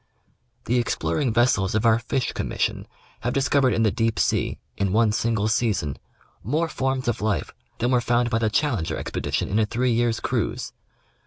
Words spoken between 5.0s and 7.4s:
single season, more forms of